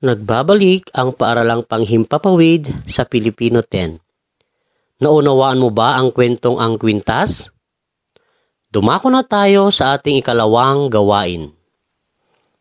Nagbabalik 0.00 0.88
ang 0.96 1.12
paaralang 1.12 1.60
panghimpapawid 1.60 2.72
sa 2.88 3.04
Pilipino 3.04 3.60
10. 3.60 4.00
Naunawaan 5.04 5.60
mo 5.60 5.68
ba 5.68 6.00
ang 6.00 6.08
kwentong 6.08 6.56
ang 6.56 6.80
kwintas? 6.80 7.52
Dumako 8.72 9.12
na 9.12 9.20
tayo 9.28 9.68
sa 9.68 9.92
ating 9.92 10.24
ikalawang 10.24 10.88
gawain. 10.88 11.52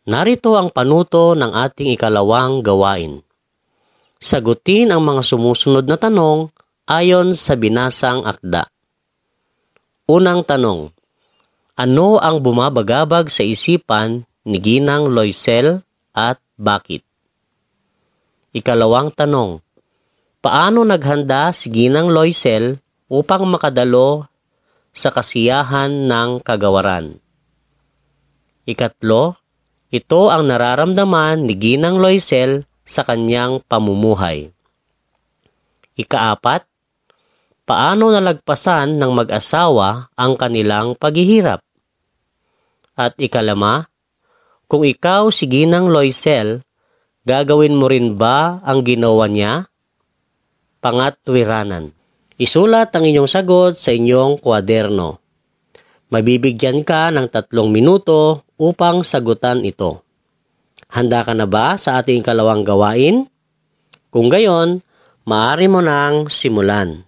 Narito 0.04 0.60
ang 0.60 0.68
panuto 0.68 1.32
ng 1.32 1.56
ating 1.56 1.96
ikalawang 1.96 2.60
gawain. 2.60 3.24
Sagutin 4.20 4.92
ang 4.92 5.00
mga 5.00 5.24
sumusunod 5.24 5.88
na 5.88 5.96
tanong 5.96 6.52
ayon 6.92 7.32
sa 7.40 7.56
binasang 7.56 8.20
akda. 8.28 8.68
Unang 10.12 10.44
tanong, 10.44 10.92
ano 11.80 12.20
ang 12.20 12.44
bumabagabag 12.44 13.32
sa 13.32 13.48
isipan 13.48 14.28
ni 14.44 14.60
Ginang 14.60 15.08
Loisel 15.08 15.88
at 16.12 16.44
bakit? 16.60 17.09
Ikalawang 18.50 19.14
tanong, 19.14 19.62
paano 20.42 20.82
naghanda 20.82 21.54
si 21.54 21.70
Ginang 21.70 22.10
Loisel 22.10 22.82
upang 23.06 23.46
makadalo 23.46 24.26
sa 24.90 25.14
kasiyahan 25.14 26.10
ng 26.10 26.42
kagawaran? 26.42 27.22
Ikatlo, 28.66 29.38
ito 29.94 30.34
ang 30.34 30.50
nararamdaman 30.50 31.46
ni 31.46 31.54
Ginang 31.62 32.02
Loisel 32.02 32.66
sa 32.82 33.06
kanyang 33.06 33.62
pamumuhay. 33.70 34.50
Ikaapat, 35.94 36.66
paano 37.70 38.10
nalagpasan 38.10 38.98
ng 38.98 39.12
mag-asawa 39.14 40.10
ang 40.18 40.34
kanilang 40.34 40.98
paghihirap? 40.98 41.62
At 42.98 43.14
ikalama, 43.22 43.86
kung 44.66 44.82
ikaw 44.82 45.30
si 45.30 45.46
Ginang 45.46 45.94
Loisel, 45.94 46.66
Gagawin 47.28 47.76
mo 47.76 47.92
rin 47.92 48.16
ba 48.16 48.64
ang 48.64 48.80
ginawa 48.80 49.28
niya? 49.28 49.68
Pangatwiranan. 50.80 51.92
Isulat 52.40 52.96
ang 52.96 53.04
inyong 53.04 53.28
sagot 53.28 53.76
sa 53.76 53.92
inyong 53.92 54.40
kwaderno. 54.40 55.20
Mabibigyan 56.10 56.88
ka 56.88 57.12
ng 57.12 57.28
tatlong 57.28 57.68
minuto 57.68 58.48
upang 58.56 59.04
sagutan 59.04 59.68
ito. 59.68 60.08
Handa 60.90 61.28
ka 61.28 61.36
na 61.36 61.44
ba 61.44 61.76
sa 61.76 62.00
ating 62.00 62.24
kalawang 62.24 62.64
gawain? 62.64 63.28
Kung 64.10 64.32
gayon, 64.32 64.80
maaari 65.28 65.68
mo 65.68 65.84
nang 65.84 66.32
simulan. 66.32 67.04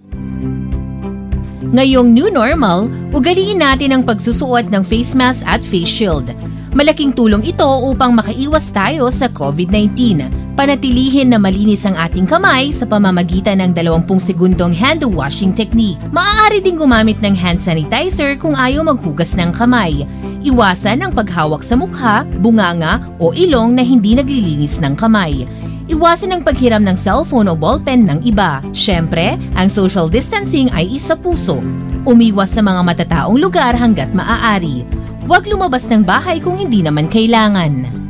Ngayong 1.72 2.12
new 2.12 2.28
normal, 2.28 2.92
ugaliin 3.16 3.64
natin 3.64 3.96
ang 3.96 4.04
pagsusuot 4.04 4.68
ng 4.68 4.84
face 4.84 5.16
mask 5.16 5.48
at 5.48 5.64
face 5.64 5.88
shield. 5.88 6.28
Malaking 6.72 7.12
tulong 7.12 7.44
ito 7.44 7.68
upang 7.68 8.16
makaiwas 8.16 8.72
tayo 8.72 9.12
sa 9.12 9.28
COVID-19. 9.28 10.24
Panatilihin 10.56 11.28
na 11.28 11.36
malinis 11.36 11.84
ang 11.84 12.00
ating 12.00 12.24
kamay 12.24 12.72
sa 12.72 12.88
pamamagitan 12.88 13.60
ng 13.60 13.76
20 13.76 14.08
segundong 14.16 14.72
hand 14.72 15.04
washing 15.04 15.52
technique. 15.52 16.00
Maaari 16.16 16.64
din 16.64 16.80
gumamit 16.80 17.20
ng 17.20 17.36
hand 17.36 17.60
sanitizer 17.60 18.40
kung 18.40 18.56
ayaw 18.56 18.88
maghugas 18.88 19.36
ng 19.36 19.52
kamay. 19.52 20.08
Iwasan 20.48 21.04
ang 21.04 21.12
paghawak 21.12 21.60
sa 21.60 21.76
mukha, 21.76 22.24
bunganga 22.40 23.04
o 23.20 23.36
ilong 23.36 23.76
na 23.76 23.84
hindi 23.84 24.16
naglilinis 24.16 24.80
ng 24.80 24.96
kamay. 24.96 25.44
Iwasan 25.92 26.32
ang 26.32 26.42
paghiram 26.48 26.88
ng 26.88 26.96
cellphone 26.96 27.52
o 27.52 27.54
ballpen 27.60 28.08
ng 28.08 28.24
iba. 28.24 28.64
Siyempre, 28.72 29.36
ang 29.60 29.68
social 29.68 30.08
distancing 30.08 30.72
ay 30.72 30.88
isa 30.88 31.20
puso. 31.20 31.60
Umiwas 32.08 32.56
sa 32.56 32.64
mga 32.64 32.80
matataong 32.80 33.36
lugar 33.36 33.76
hanggat 33.76 34.16
maaari. 34.16 35.01
Huwag 35.22 35.46
lumabas 35.46 35.86
ng 35.86 36.02
bahay 36.02 36.42
kung 36.42 36.58
hindi 36.58 36.82
naman 36.82 37.06
kailangan. 37.06 38.01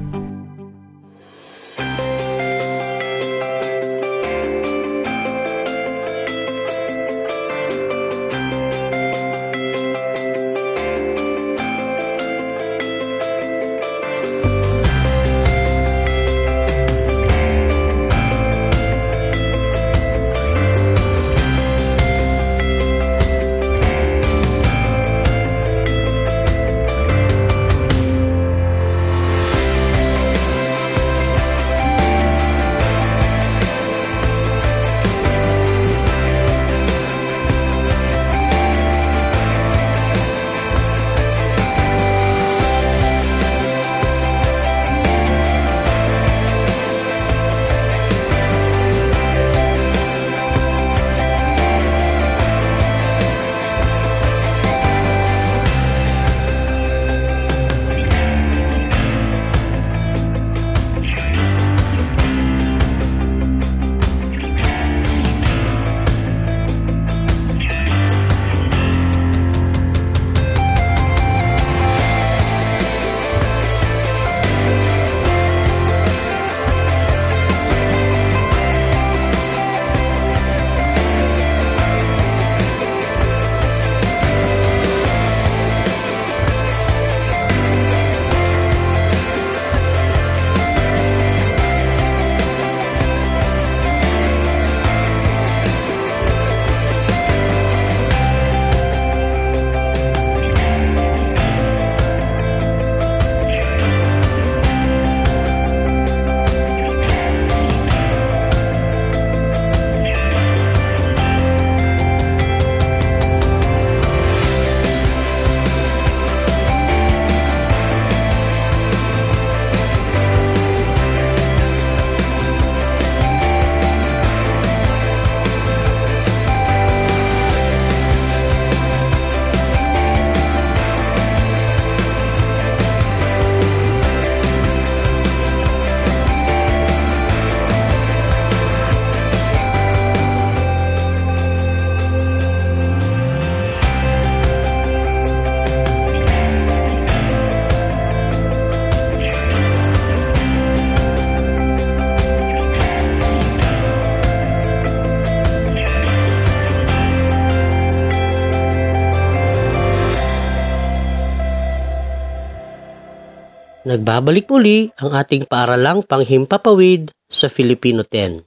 Nagbabalik 163.92 164.48
muli 164.48 164.88
ang 165.04 165.12
ating 165.12 165.52
paaralang 165.52 166.00
panghimpapawid 166.08 167.12
sa 167.28 167.52
Filipino 167.52 168.08
10. 168.08 168.40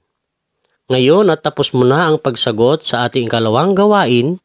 Ngayon 0.89 1.29
at 1.29 1.45
tapos 1.45 1.69
mo 1.69 1.85
na 1.85 2.09
ang 2.09 2.17
pagsagot 2.17 2.81
sa 2.81 3.05
ating 3.05 3.29
kalawang 3.29 3.77
gawain, 3.77 4.41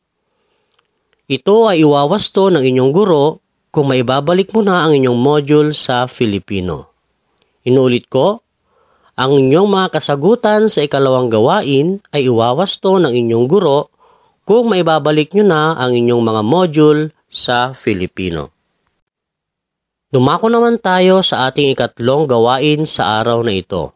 ito 1.24 1.56
ay 1.72 1.88
iwawasto 1.88 2.52
ng 2.52 2.60
inyong 2.60 2.92
guro 2.92 3.40
kung 3.72 3.88
maibabalik 3.88 4.52
mo 4.52 4.60
na 4.60 4.84
ang 4.84 4.92
inyong 4.92 5.16
module 5.16 5.72
sa 5.72 6.04
Filipino. 6.04 6.92
Inuulit 7.64 8.04
ko, 8.12 8.44
Ang 9.16 9.48
inyong 9.48 9.72
mga 9.72 9.88
kasagutan 9.96 10.68
sa 10.68 10.84
ikalawang 10.84 11.32
gawain 11.32 12.04
ay 12.12 12.28
iwawasto 12.28 13.00
ng 13.00 13.12
inyong 13.12 13.48
guro 13.48 13.88
kung 14.44 14.68
maibabalik 14.68 15.32
nyo 15.32 15.48
na 15.48 15.80
ang 15.80 15.96
inyong 15.96 16.20
mga 16.20 16.42
module 16.44 17.08
sa 17.24 17.72
Filipino. 17.72 18.59
Dumako 20.10 20.50
naman 20.50 20.82
tayo 20.82 21.22
sa 21.22 21.46
ating 21.46 21.70
ikatlong 21.70 22.26
gawain 22.26 22.82
sa 22.82 23.22
araw 23.22 23.46
na 23.46 23.54
ito. 23.54 23.94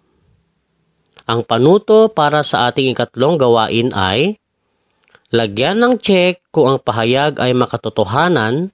Ang 1.27 1.43
panuto 1.43 2.07
para 2.07 2.47
sa 2.47 2.71
ating 2.71 2.95
ikatlong 2.95 3.35
gawain 3.35 3.91
ay 3.91 4.39
lagyan 5.35 5.83
ng 5.83 5.99
check 5.99 6.39
kung 6.55 6.71
ang 6.71 6.79
pahayag 6.79 7.43
ay 7.43 7.51
makatotohanan 7.59 8.71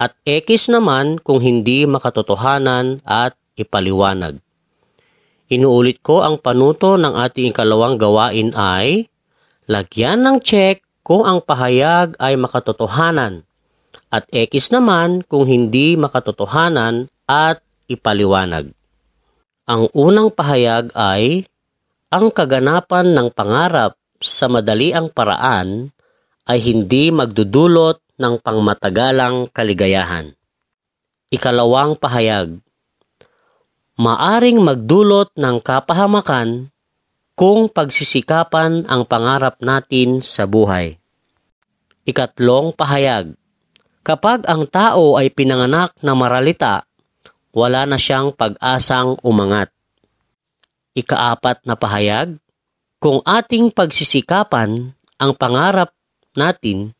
at 0.00 0.16
X 0.24 0.72
naman 0.72 1.20
kung 1.20 1.44
hindi 1.44 1.84
makatotohanan 1.84 3.04
at 3.04 3.36
ipaliwanag. 3.60 4.40
Inuulit 5.52 6.00
ko 6.00 6.24
ang 6.24 6.40
panuto 6.40 6.96
ng 6.96 7.12
ating 7.12 7.52
ikalawang 7.52 8.00
gawain 8.00 8.56
ay 8.56 9.04
lagyan 9.68 10.24
ng 10.24 10.40
check 10.40 10.80
kung 11.04 11.28
ang 11.28 11.44
pahayag 11.44 12.16
ay 12.16 12.40
makatotohanan 12.40 13.44
at 14.10 14.26
X 14.34 14.74
naman 14.74 15.22
kung 15.24 15.46
hindi 15.46 15.94
makatotohanan 15.94 17.06
at 17.30 17.62
ipaliwanag. 17.86 18.74
Ang 19.70 19.86
unang 19.94 20.34
pahayag 20.34 20.90
ay 20.98 21.46
ang 22.10 22.34
kaganapan 22.34 23.14
ng 23.14 23.30
pangarap 23.30 23.94
sa 24.18 24.50
madaliang 24.50 25.06
paraan 25.14 25.94
ay 26.50 26.58
hindi 26.58 27.14
magdudulot 27.14 28.02
ng 28.18 28.34
pangmatagalang 28.42 29.46
kaligayahan. 29.54 30.34
Ikalawang 31.30 31.94
pahayag 31.94 32.58
Maaring 34.00 34.64
magdulot 34.64 35.28
ng 35.36 35.60
kapahamakan 35.60 36.72
kung 37.36 37.68
pagsisikapan 37.68 38.88
ang 38.88 39.04
pangarap 39.04 39.60
natin 39.60 40.24
sa 40.24 40.48
buhay. 40.48 40.96
Ikatlong 42.08 42.72
pahayag 42.72 43.36
Kapag 44.00 44.48
ang 44.48 44.64
tao 44.64 45.20
ay 45.20 45.28
pinanganak 45.28 45.92
na 46.00 46.16
maralita, 46.16 46.88
wala 47.52 47.84
na 47.84 48.00
siyang 48.00 48.32
pag-asang 48.32 49.20
umangat. 49.20 49.68
Ikaapat 50.96 51.68
na 51.68 51.76
pahayag, 51.76 52.40
kung 52.96 53.20
ating 53.28 53.68
pagsisikapan 53.72 54.96
ang 55.20 55.32
pangarap 55.36 55.92
natin, 56.32 56.96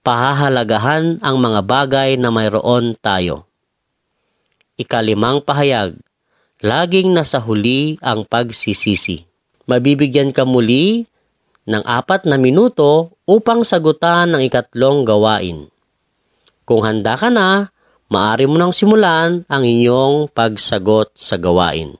pahahalagahan 0.00 1.20
ang 1.20 1.36
mga 1.36 1.60
bagay 1.68 2.10
na 2.16 2.32
mayroon 2.32 2.96
tayo. 2.96 3.44
Ikalimang 4.80 5.44
pahayag, 5.44 6.00
laging 6.64 7.12
nasa 7.12 7.40
huli 7.40 8.00
ang 8.00 8.24
pagsisisi. 8.24 9.28
Mabibigyan 9.68 10.32
ka 10.32 10.48
muli 10.48 11.04
ng 11.68 11.84
apat 11.84 12.24
na 12.24 12.40
minuto 12.40 13.18
upang 13.28 13.66
sagutan 13.66 14.32
ng 14.32 14.46
ikatlong 14.46 15.04
gawain. 15.04 15.68
Kung 16.66 16.82
handa 16.82 17.14
ka 17.14 17.30
na, 17.30 17.70
maaari 18.10 18.50
mo 18.50 18.58
nang 18.58 18.74
simulan 18.74 19.46
ang 19.46 19.62
inyong 19.62 20.26
pagsagot 20.34 21.14
sa 21.14 21.38
gawain. 21.38 21.94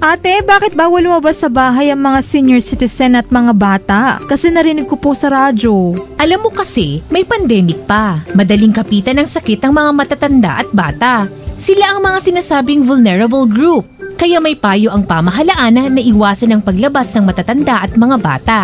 Ate, 0.00 0.40
bakit 0.44 0.72
bawal 0.72 1.04
lumabas 1.04 1.44
sa 1.44 1.52
bahay 1.52 1.92
ang 1.92 2.00
mga 2.00 2.20
senior 2.24 2.60
citizen 2.64 3.20
at 3.20 3.28
mga 3.28 3.52
bata? 3.52 4.00
Kasi 4.24 4.48
narinig 4.48 4.88
ko 4.88 4.96
po 4.96 5.12
sa 5.12 5.28
radyo. 5.28 5.92
Alam 6.16 6.48
mo 6.48 6.50
kasi, 6.52 7.04
may 7.12 7.24
pandemic 7.24 7.84
pa. 7.84 8.24
Madaling 8.32 8.72
kapitan 8.72 9.20
ng 9.20 9.28
sakit 9.28 9.60
ang 9.64 9.76
mga 9.76 9.90
matatanda 9.92 10.52
at 10.64 10.68
bata. 10.72 11.28
Sila 11.60 11.92
ang 11.92 12.00
mga 12.00 12.20
sinasabing 12.20 12.84
vulnerable 12.84 13.44
group. 13.44 13.84
Kaya 14.16 14.40
may 14.40 14.56
payo 14.56 14.88
ang 14.88 15.04
pamahalaan 15.04 15.92
na 15.92 16.00
iwasan 16.00 16.56
ang 16.56 16.60
paglabas 16.64 17.12
ng 17.12 17.28
matatanda 17.28 17.84
at 17.84 17.92
mga 17.92 18.16
bata. 18.20 18.60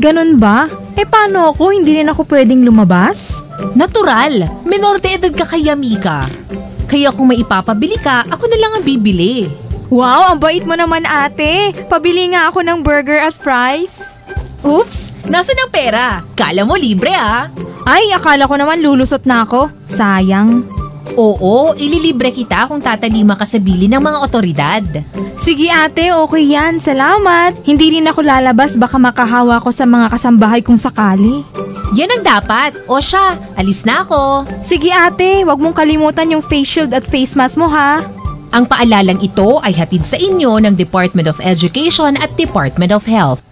Ganun 0.00 0.40
ba? 0.40 0.64
Eh 0.96 1.04
paano 1.04 1.52
ako? 1.52 1.76
Hindi 1.76 2.00
rin 2.00 2.08
ako 2.08 2.24
pwedeng 2.24 2.64
lumabas? 2.64 3.44
Natural! 3.76 4.64
Menor 4.64 4.96
de 4.96 5.20
edad 5.20 5.34
ka 5.36 5.44
kaya, 5.44 5.76
Mika. 5.76 6.24
Kaya 6.88 7.12
kung 7.12 7.28
may 7.28 7.44
ipapabili 7.44 8.00
ka, 8.00 8.24
ako 8.24 8.48
na 8.48 8.56
lang 8.56 8.72
ang 8.80 8.84
bibili. 8.84 9.44
Wow, 9.92 10.32
ang 10.32 10.40
bait 10.40 10.64
mo 10.64 10.72
naman 10.72 11.04
ate. 11.04 11.76
Pabili 11.92 12.32
nga 12.32 12.48
ako 12.48 12.64
ng 12.64 12.80
burger 12.80 13.20
at 13.20 13.36
fries. 13.36 14.16
Oops! 14.64 15.12
Nasaan 15.28 15.68
ang 15.68 15.70
pera? 15.70 16.24
Kala 16.32 16.64
mo 16.64 16.80
libre 16.80 17.12
ah! 17.12 17.52
Ay, 17.84 18.08
akala 18.16 18.48
ko 18.48 18.56
naman 18.56 18.80
lulusot 18.80 19.28
na 19.28 19.44
ako. 19.44 19.68
Sayang. 19.84 20.64
Oo, 21.18 21.74
ililibre 21.74 22.30
kita 22.30 22.70
kung 22.70 22.78
tatalima 22.78 23.34
ka 23.34 23.44
sa 23.44 23.58
bili 23.58 23.90
ng 23.90 24.00
mga 24.00 24.18
otoridad. 24.22 24.84
Sige 25.40 25.72
ate, 25.72 26.12
okay 26.12 26.44
yan. 26.44 26.76
Salamat. 26.78 27.56
Hindi 27.64 27.98
rin 27.98 28.08
ako 28.08 28.20
lalabas 28.20 28.76
baka 28.76 29.00
makahawa 29.00 29.56
ko 29.58 29.72
sa 29.72 29.88
mga 29.88 30.12
kasambahay 30.12 30.60
kung 30.60 30.76
sakali. 30.76 31.42
Yan 31.96 32.12
ang 32.12 32.22
dapat. 32.22 32.76
O 32.86 33.02
siya, 33.02 33.34
alis 33.58 33.82
na 33.82 34.06
ako. 34.06 34.46
Sige 34.62 34.94
ate, 34.94 35.42
wag 35.42 35.58
mong 35.58 35.74
kalimutan 35.74 36.30
yung 36.30 36.44
face 36.44 36.78
shield 36.78 36.92
at 36.94 37.08
face 37.08 37.34
mask 37.34 37.58
mo 37.58 37.66
ha. 37.66 38.04
Ang 38.50 38.66
paalalang 38.66 39.22
ito 39.22 39.62
ay 39.62 39.74
hatid 39.74 40.02
sa 40.02 40.18
inyo 40.18 40.58
ng 40.62 40.74
Department 40.74 41.30
of 41.30 41.38
Education 41.42 42.18
at 42.18 42.34
Department 42.34 42.90
of 42.94 43.06
Health. 43.06 43.42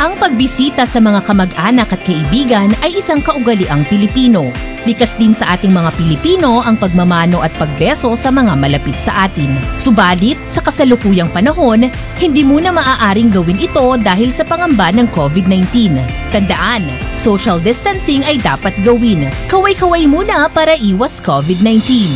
Ang 0.00 0.16
pagbisita 0.16 0.88
sa 0.88 0.96
mga 0.96 1.20
kamag-anak 1.28 1.92
at 1.92 2.00
kaibigan 2.08 2.72
ay 2.80 2.96
isang 2.96 3.20
kaugaliang 3.20 3.84
Pilipino. 3.84 4.48
Likas 4.88 5.12
din 5.20 5.36
sa 5.36 5.52
ating 5.52 5.76
mga 5.76 5.92
Pilipino 5.92 6.64
ang 6.64 6.80
pagmamano 6.80 7.44
at 7.44 7.52
pagbeso 7.60 8.16
sa 8.16 8.32
mga 8.32 8.56
malapit 8.56 8.96
sa 8.96 9.28
atin. 9.28 9.52
Subalit, 9.76 10.40
sa 10.48 10.64
kasalukuyang 10.64 11.28
panahon, 11.28 11.92
hindi 12.16 12.40
muna 12.40 12.72
maaaring 12.72 13.28
gawin 13.28 13.60
ito 13.60 14.00
dahil 14.00 14.32
sa 14.32 14.40
pangamba 14.48 14.88
ng 14.88 15.04
COVID-19. 15.12 16.00
Tandaan, 16.32 16.88
social 17.12 17.60
distancing 17.60 18.24
ay 18.24 18.40
dapat 18.40 18.72
gawin. 18.80 19.28
Kaway-kaway 19.52 20.08
muna 20.08 20.48
para 20.48 20.80
iwas 20.80 21.20
COVID-19. 21.20 22.08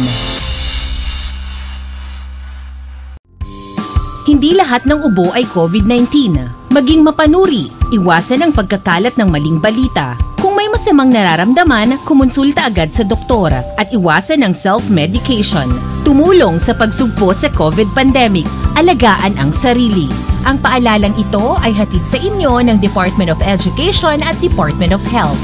Hindi 4.24 4.56
lahat 4.56 4.88
ng 4.88 5.04
ubo 5.04 5.36
ay 5.36 5.44
COVID-19. 5.52 6.63
Maging 6.74 7.06
mapanuri, 7.06 7.70
iwasan 7.94 8.42
ang 8.42 8.50
pagkakalat 8.50 9.14
ng 9.14 9.30
maling 9.30 9.62
balita. 9.62 10.18
Kung 10.42 10.58
may 10.58 10.66
masamang 10.66 11.06
nararamdaman, 11.06 12.02
kumonsulta 12.02 12.66
agad 12.66 12.90
sa 12.90 13.06
doktor 13.06 13.54
at 13.54 13.94
iwasan 13.94 14.42
ang 14.42 14.58
self-medication. 14.58 15.70
Tumulong 16.02 16.58
sa 16.58 16.74
pagsugpo 16.74 17.30
sa 17.30 17.46
COVID 17.54 17.94
pandemic, 17.94 18.42
alagaan 18.74 19.38
ang 19.38 19.54
sarili. 19.54 20.10
Ang 20.50 20.58
paalalang 20.58 21.14
ito 21.14 21.54
ay 21.62 21.70
hatid 21.70 22.02
sa 22.02 22.18
inyo 22.18 22.58
ng 22.66 22.82
Department 22.82 23.30
of 23.30 23.38
Education 23.38 24.18
at 24.26 24.34
Department 24.42 24.90
of 24.90 25.02
Health. 25.06 25.38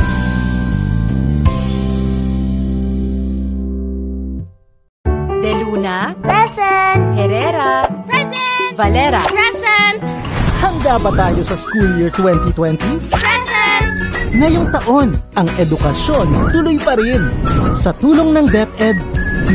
De 5.47 5.53
Luna, 5.62 6.11
Present! 6.27 7.14
Herrera, 7.14 7.87
Present! 8.11 8.75
Valera, 8.75 9.23
Present! 9.31 10.30
Handa 10.61 11.01
ba 11.01 11.09
tayo 11.16 11.40
sa 11.40 11.57
school 11.57 11.88
year 11.96 12.12
2020? 12.12 13.09
Present! 13.09 13.96
Ngayong 14.37 14.68
taon, 14.68 15.09
ang 15.33 15.49
edukasyon 15.57 16.53
tuloy 16.53 16.77
pa 16.77 17.01
rin. 17.01 17.33
Sa 17.73 17.96
tulong 17.96 18.37
ng 18.37 18.44
DepEd, 18.44 19.01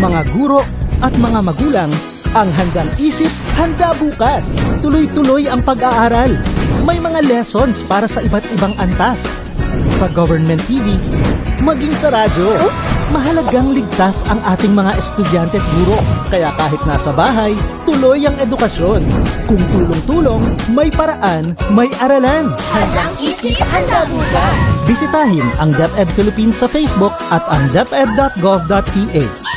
mga 0.01 0.25
guro 0.33 0.65
at 1.05 1.13
mga 1.13 1.45
magulang, 1.45 1.93
ang 2.33 2.49
handang 2.57 2.89
isip, 2.97 3.29
handa 3.53 3.93
bukas. 4.01 4.49
Tuloy-tuloy 4.81 5.45
ang 5.45 5.61
pag-aaral. 5.61 6.41
May 6.89 6.97
mga 6.97 7.21
lessons 7.29 7.85
para 7.85 8.09
sa 8.09 8.25
iba't 8.25 8.43
ibang 8.57 8.73
antas. 8.81 9.29
Sa 10.01 10.09
government 10.09 10.65
TV, 10.65 10.97
maging 11.61 11.93
sa 11.93 12.09
radyo. 12.09 12.49
Mahalagang 13.13 13.69
ligtas 13.73 14.25
ang 14.25 14.41
ating 14.41 14.73
mga 14.73 14.97
estudyante 14.97 15.61
at 15.61 15.67
guro. 15.77 15.99
Kaya 16.33 16.49
kahit 16.57 16.81
nasa 16.89 17.13
bahay, 17.13 17.53
tuloy 17.85 18.25
ang 18.25 18.33
edukasyon. 18.41 19.05
Kung 19.45 19.61
tulong-tulong, 19.69 20.41
may 20.73 20.89
paraan, 20.89 21.53
may 21.69 21.89
aralan. 22.01 22.49
Handang 22.73 23.13
isip, 23.21 23.57
handa 23.61 24.09
bukas. 24.09 24.55
Bisitahin 24.89 25.45
ang 25.61 25.73
DepEd 25.77 26.09
Philippines 26.17 26.57
sa 26.57 26.67
Facebook 26.69 27.13
at 27.29 27.45
ang 27.53 27.69
deped.gov.ph. 27.73 29.54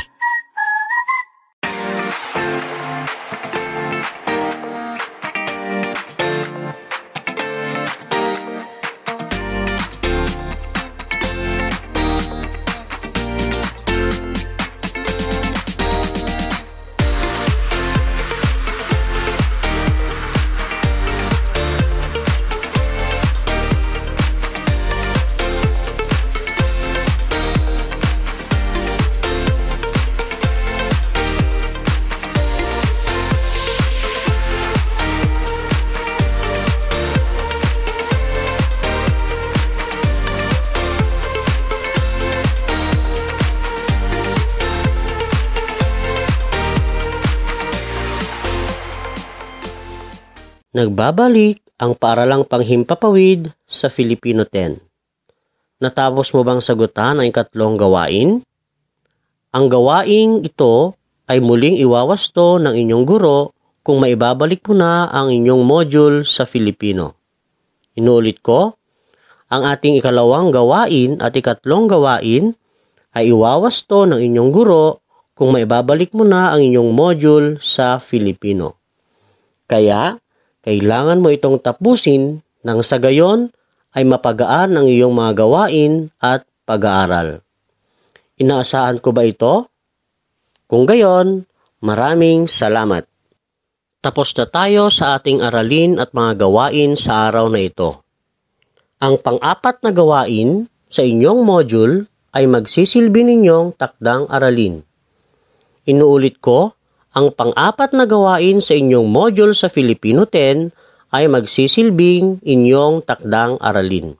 Nagbabalik 50.69 51.65
ang 51.81 51.97
paaralang 51.97 52.45
panghimpapawid 52.45 53.49
sa 53.65 53.89
Filipino 53.89 54.45
10. 54.45 54.77
Natapos 55.81 56.29
mo 56.37 56.45
bang 56.45 56.61
sagutan 56.61 57.17
ang 57.17 57.25
ikatlong 57.25 57.73
gawain? 57.73 58.45
Ang 59.49 59.65
gawaing 59.65 60.45
ito 60.45 60.93
ay 61.25 61.41
muling 61.41 61.73
iwawasto 61.81 62.61
ng 62.61 62.77
inyong 62.85 63.01
guro 63.01 63.57
kung 63.81 63.97
maibabalik 63.97 64.61
mo 64.69 64.77
na 64.77 65.09
ang 65.09 65.33
inyong 65.33 65.65
module 65.65 66.21
sa 66.21 66.45
Filipino. 66.45 67.17
Inuulit 67.97 68.37
ko, 68.45 68.77
ang 69.49 69.65
ating 69.65 69.97
ikalawang 69.97 70.53
gawain 70.53 71.17
at 71.17 71.33
ikatlong 71.33 71.89
gawain 71.89 72.53
ay 73.17 73.33
iwawasto 73.33 74.05
ng 74.05 74.21
inyong 74.21 74.53
guro 74.53 75.01
kung 75.33 75.49
maibabalik 75.49 76.13
mo 76.13 76.21
na 76.21 76.53
ang 76.53 76.61
inyong 76.61 76.93
module 76.93 77.57
sa 77.57 77.97
Filipino. 77.97 78.77
Kaya, 79.65 80.21
kailangan 80.63 81.23
mo 81.23 81.31
itong 81.31 81.59
tapusin 81.63 82.43
nang 82.63 82.83
sa 82.83 82.99
gayon 82.99 83.51
ay 83.95 84.05
mapagaan 84.05 84.75
ang 84.75 84.85
iyong 84.85 85.15
mga 85.15 85.45
gawain 85.45 86.13
at 86.21 86.45
pag-aaral. 86.67 87.41
Inaasahan 88.39 89.01
ko 89.01 89.09
ba 89.11 89.25
ito? 89.25 89.67
Kung 90.69 90.85
gayon, 90.85 91.49
maraming 91.81 92.45
salamat. 92.45 93.09
Tapos 93.99 94.31
na 94.37 94.47
tayo 94.47 94.87
sa 94.87 95.19
ating 95.19 95.43
aralin 95.43 95.99
at 95.99 96.15
mga 96.15 96.47
gawain 96.47 96.95
sa 96.95 97.27
araw 97.27 97.51
na 97.51 97.59
ito. 97.65 98.05
Ang 99.03 99.19
pang-apat 99.19 99.83
na 99.83 99.91
gawain 99.91 100.71
sa 100.87 101.03
inyong 101.03 101.43
module 101.43 102.07
ay 102.31 102.47
magsisilbi 102.47 103.27
ninyong 103.27 103.75
takdang 103.75 104.29
aralin. 104.31 104.83
Inuulit 105.89 106.39
ko, 106.39 106.78
ang 107.13 107.33
pang-apat 107.33 107.97
na 107.97 108.05
gawain 108.05 108.61
sa 108.61 108.77
inyong 108.77 109.09
module 109.09 109.57
sa 109.57 109.65
Filipino 109.65 110.29
10 110.29 110.69
ay 111.09 111.25
magsisilbing 111.25 112.41
inyong 112.45 113.01
takdang 113.01 113.57
aralin. 113.57 114.13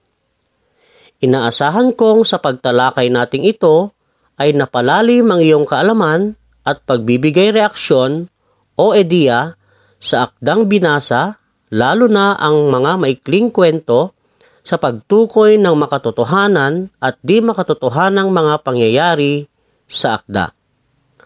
Inaasahan 1.22 1.94
kong 1.94 2.26
sa 2.26 2.42
pagtalakay 2.42 3.12
nating 3.12 3.46
ito 3.46 3.94
ay 4.40 4.56
napalalim 4.56 5.28
ang 5.28 5.38
iyong 5.38 5.68
kaalaman 5.68 6.34
at 6.64 6.82
pagbibigay 6.88 7.52
reaksyon 7.54 8.26
o 8.74 8.96
ideya 8.96 9.54
sa 10.00 10.32
akdang 10.32 10.64
binasa, 10.64 11.36
lalo 11.68 12.08
na 12.08 12.32
ang 12.40 12.72
mga 12.72 12.96
maikling 12.96 13.52
kwento 13.52 14.16
sa 14.64 14.80
pagtukoy 14.80 15.60
ng 15.60 15.76
makatotohanan 15.76 16.88
at 16.98 17.20
di 17.20 17.44
makatotohanang 17.44 18.32
mga 18.32 18.64
pangyayari 18.64 19.44
sa 19.84 20.16
akda. 20.16 20.56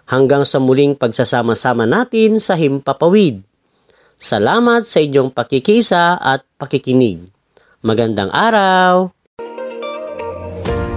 Hanggang 0.05 0.45
sa 0.45 0.61
muling 0.61 0.93
pagsasama-sama 1.01 1.89
natin 1.89 2.37
sa 2.37 2.61
Himpapawid. 2.61 3.41
Salamat 4.21 4.85
sa 4.85 5.01
inyong 5.01 5.33
pakikisa 5.33 6.21
at 6.21 6.45
pakikinig. 6.61 7.25
Magandang 7.81 8.29
araw! 8.33 9.13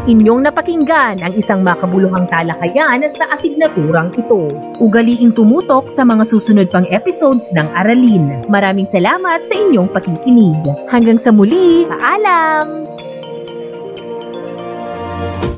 Inyong 0.08 0.48
napakinggan 0.48 1.20
ang 1.20 1.36
isang 1.36 1.68
makabuluhang 1.68 2.32
talakayan 2.32 3.04
sa 3.12 3.28
asignaturang 3.28 4.08
ito. 4.16 4.48
Ugaliing 4.80 5.36
tumutok 5.36 5.92
sa 5.92 6.08
mga 6.08 6.24
susunod 6.24 6.72
pang 6.72 6.88
episodes 6.88 7.52
ng 7.52 7.68
Aralin. 7.76 8.48
Maraming 8.48 8.88
salamat 8.88 9.44
sa 9.44 9.60
inyong 9.60 9.92
pakikinig. 9.92 10.64
Hanggang 10.88 11.20
sa 11.20 11.36
muli, 11.36 11.84
paalam! 11.92 12.88